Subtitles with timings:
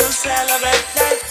[0.00, 1.29] to celebrate life.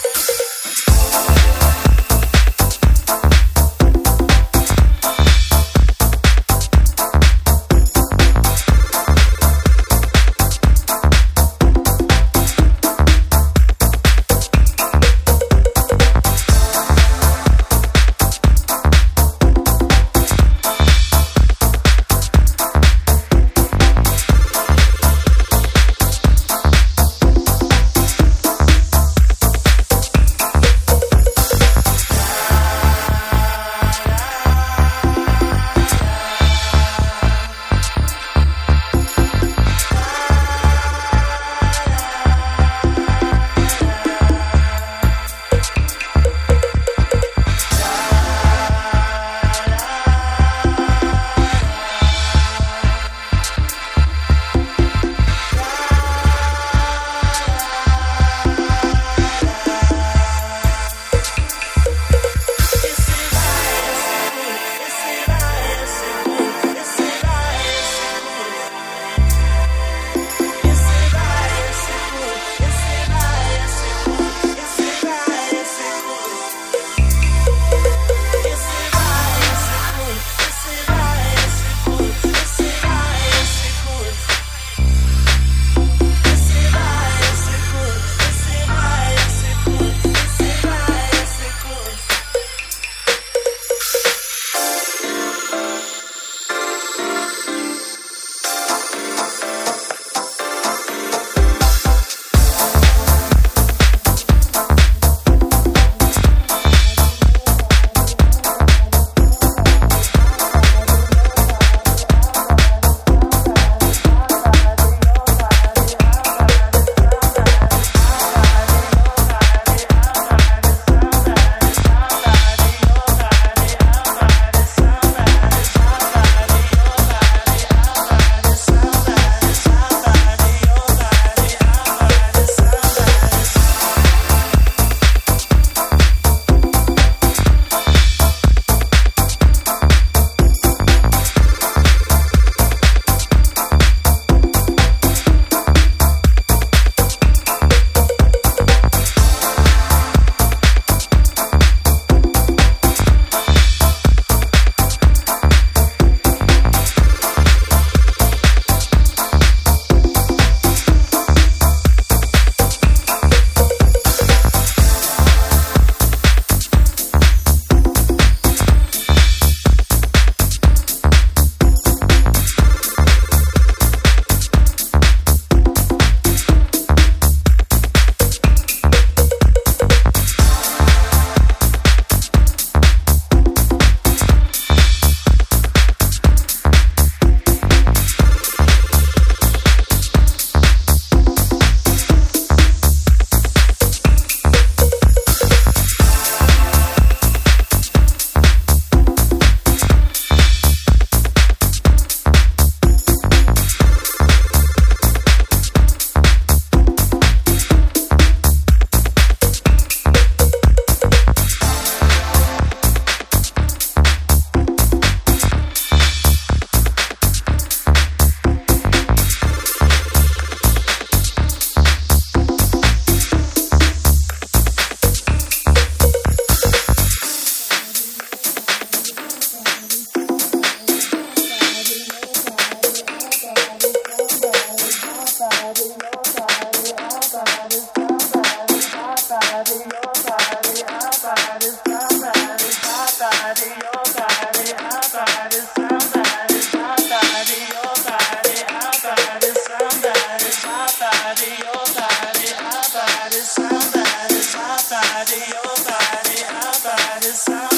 [255.63, 257.68] Your body, our bodies.